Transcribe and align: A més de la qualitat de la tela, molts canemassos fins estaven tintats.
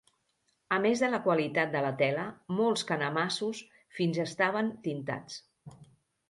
A 0.77 0.77
més 0.85 1.01
de 1.03 1.09
la 1.15 1.19
qualitat 1.27 1.75
de 1.75 1.83
la 1.87 1.91
tela, 1.99 2.23
molts 2.61 2.85
canemassos 2.93 3.61
fins 3.99 4.23
estaven 4.25 4.73
tintats. 4.89 5.39